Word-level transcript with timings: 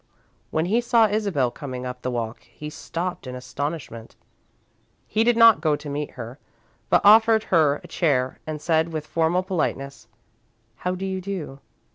When 0.49 0.65
he 0.65 0.81
saw 0.81 1.07
Isabel 1.07 1.51
coming 1.51 1.85
up 1.85 2.01
the 2.01 2.09
walk, 2.09 2.39
he 2.45 2.71
stopped 2.71 3.27
in 3.27 3.35
astonishment. 3.35 4.15
He 5.07 5.23
did 5.23 5.37
not 5.37 5.61
go 5.61 5.75
to 5.75 5.89
meet 5.89 6.09
her, 6.17 6.39
but 6.89 7.05
offered 7.05 7.43
her 7.53 7.79
a 7.83 7.87
chair 7.87 8.39
and 8.47 8.59
said, 8.59 8.91
with 8.91 9.05
formal 9.05 9.43
politeness: 9.43 10.07
"How 10.77 10.95
do 10.95 11.05
you 11.05 11.21
do? 11.21 11.59